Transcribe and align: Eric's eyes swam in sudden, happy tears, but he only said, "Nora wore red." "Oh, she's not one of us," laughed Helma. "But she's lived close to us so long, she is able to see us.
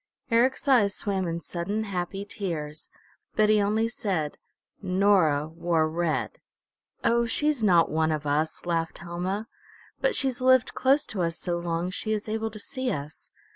Eric's 0.31 0.67
eyes 0.67 0.95
swam 0.95 1.27
in 1.27 1.41
sudden, 1.41 1.83
happy 1.83 2.25
tears, 2.25 2.89
but 3.35 3.49
he 3.49 3.61
only 3.61 3.87
said, 3.87 4.39
"Nora 4.81 5.47
wore 5.47 5.87
red." 5.87 6.39
"Oh, 7.03 7.27
she's 7.27 7.61
not 7.61 7.91
one 7.91 8.11
of 8.11 8.25
us," 8.25 8.65
laughed 8.65 8.97
Helma. 8.97 9.47
"But 9.99 10.15
she's 10.15 10.41
lived 10.41 10.73
close 10.73 11.05
to 11.05 11.21
us 11.21 11.37
so 11.37 11.59
long, 11.59 11.91
she 11.91 12.13
is 12.13 12.27
able 12.27 12.49
to 12.49 12.57
see 12.59 12.89
us. 12.89 13.31